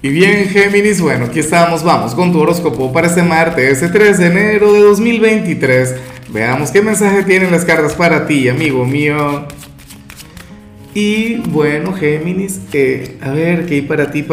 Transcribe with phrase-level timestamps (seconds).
[0.00, 4.18] Y bien, Géminis, bueno, aquí estamos, vamos con tu horóscopo para este martes, ese 3
[4.18, 5.96] de enero de 2023.
[6.28, 9.48] Veamos qué mensaje tienen las cartas para ti, amigo mío.
[10.94, 14.24] Y bueno, Géminis, eh, a ver, ¿qué hay para ti?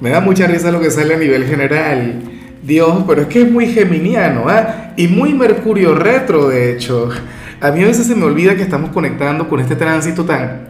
[0.00, 2.22] Me da mucha risa lo que sale a nivel general.
[2.62, 4.92] Dios, pero es que es muy geminiano, ¿ah?
[4.96, 7.08] Y muy Mercurio retro, de hecho.
[7.60, 10.68] A mí a veces se me olvida que estamos conectando con este tránsito tan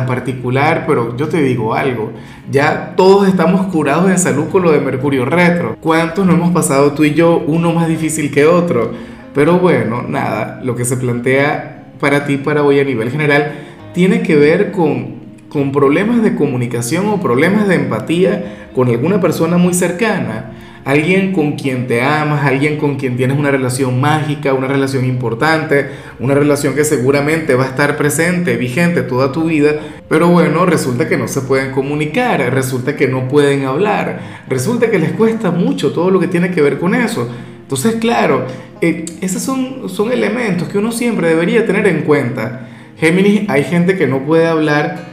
[0.00, 2.12] particular, pero yo te digo algo,
[2.50, 5.76] ya todos estamos curados en salud con lo de Mercurio retro.
[5.80, 8.92] ¿Cuántos no hemos pasado tú y yo, uno más difícil que otro?
[9.34, 13.52] Pero bueno, nada, lo que se plantea para ti, para hoy a nivel general,
[13.92, 15.14] tiene que ver con,
[15.48, 20.52] con problemas de comunicación o problemas de empatía con alguna persona muy cercana
[20.84, 25.86] alguien con quien te amas, alguien con quien tienes una relación mágica, una relación importante,
[26.20, 29.76] una relación que seguramente va a estar presente, vigente toda tu vida,
[30.08, 34.98] pero bueno, resulta que no se pueden comunicar, resulta que no pueden hablar, resulta que
[34.98, 37.28] les cuesta mucho todo lo que tiene que ver con eso.
[37.62, 38.44] Entonces, claro,
[38.82, 42.68] eh, esos son, son elementos que uno siempre debería tener en cuenta.
[42.98, 45.06] Géminis, hay gente que no puede hablar,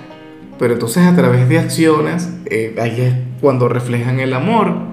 [0.59, 4.90] pero entonces a través de acciones, eh, ahí es cuando reflejan el amor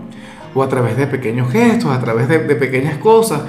[0.55, 3.43] o a través de pequeños gestos, a través de, pequeñas cosas.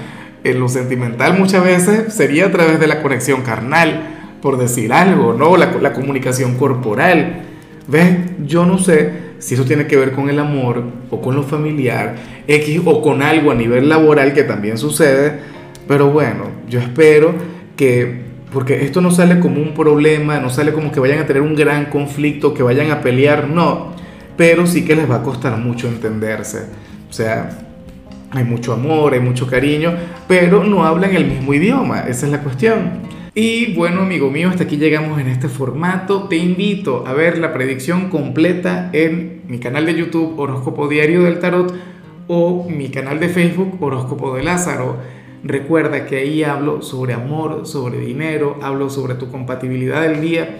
[0.44, 5.33] En lo sentimental muchas veces sería a través de la conexión carnal, por decir algo,
[5.33, 5.58] ¿no?
[5.58, 7.41] La, la comunicación corporal.
[7.88, 8.17] ¿Ves?
[8.45, 12.16] Yo no sé si eso tiene que ver con el amor o con lo familiar,
[12.47, 15.39] X o con algo a nivel laboral que también sucede,
[15.88, 17.34] pero bueno, yo espero
[17.75, 18.22] que,
[18.53, 21.56] porque esto no sale como un problema, no sale como que vayan a tener un
[21.56, 23.94] gran conflicto, que vayan a pelear, no,
[24.39, 26.59] pero sí que les va a costar mucho entenderse.
[27.09, 27.49] O sea,
[28.31, 29.93] hay mucho amor, hay mucho cariño,
[30.29, 33.01] pero no hablan el mismo idioma, esa es la cuestión.
[33.35, 36.29] Y bueno, amigo mío, hasta aquí llegamos en este formato.
[36.29, 41.39] Te invito a ver la predicción completa en mi canal de YouTube Horóscopo Diario del
[41.39, 41.75] Tarot
[42.29, 44.99] o mi canal de Facebook Horóscopo de Lázaro.
[45.43, 50.59] Recuerda que ahí hablo sobre amor, sobre dinero, hablo sobre tu compatibilidad del día.